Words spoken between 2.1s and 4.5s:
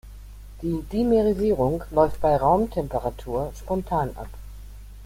bei Raumtemperatur spontan ab.